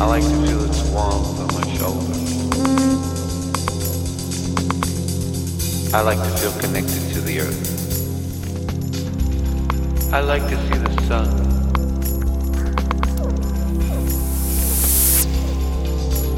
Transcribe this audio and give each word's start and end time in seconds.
I 0.00 0.06
like 0.06 0.22
to 0.22 0.28
feel 0.46 0.64
its 0.64 0.80
warmth 0.90 1.40
on 1.40 1.48
my 1.54 1.66
shoulders. 1.76 2.32
I 5.92 6.00
like 6.02 6.18
to 6.18 6.30
feel 6.38 6.52
connected 6.60 7.14
to 7.14 7.20
the 7.20 7.40
earth. 7.40 7.74
I 10.12 10.20
like 10.20 10.42
to 10.42 10.56
see 10.56 10.78
the 10.78 11.02
sun. 11.08 11.28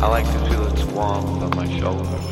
I 0.03 0.07
like 0.09 0.25
to 0.25 0.39
feel 0.49 0.67
its 0.69 0.83
warmth 0.85 1.43
on 1.43 1.51
my 1.55 1.69
shoulders. 1.79 2.27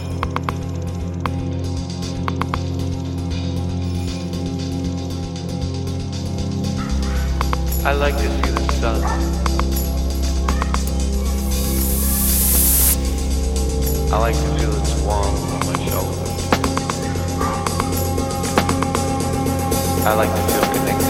I 7.85 7.93
like 7.93 8.17
to 8.17 8.23
see 8.23 8.51
the 8.51 8.73
sun. 8.81 9.48
I 14.11 14.17
like 14.17 14.35
to 14.35 14.41
feel 14.57 14.75
its 14.75 14.95
warmth 15.03 15.53
on 15.53 15.67
my 15.67 15.77
shoulders. 15.85 16.49
I 20.07 20.15
like 20.15 20.31
to 20.35 20.43
feel 20.51 20.67
connected 20.73 21.08